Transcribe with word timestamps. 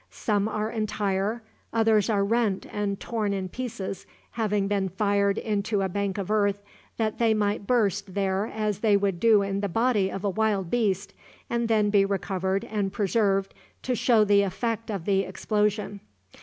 Some 0.09 0.47
are 0.47 0.71
entire; 0.71 1.43
others 1.71 2.09
are 2.09 2.23
rent 2.23 2.65
and 2.71 2.99
torn 2.99 3.33
in 3.33 3.49
pieces, 3.49 4.07
having 4.31 4.67
been 4.67 4.89
fired 4.89 5.37
into 5.37 5.83
a 5.83 5.89
bank 5.89 6.17
of 6.17 6.31
earth, 6.31 6.63
that 6.97 7.19
they 7.19 7.35
might 7.35 7.67
burst 7.67 8.15
there 8.15 8.47
as 8.47 8.79
they 8.79 8.97
would 8.97 9.19
do 9.19 9.43
in 9.43 9.59
the 9.59 9.69
body 9.69 10.09
of 10.11 10.23
a 10.23 10.29
wild 10.31 10.71
beast, 10.71 11.13
and 11.51 11.67
then 11.67 11.91
be 11.91 12.03
recovered 12.03 12.65
and 12.65 12.91
preserved 12.91 13.53
to 13.83 13.93
show 13.93 14.23
the 14.23 14.41
effect 14.41 14.89
of 14.89 15.05
the 15.05 15.19
explosion. 15.19 15.99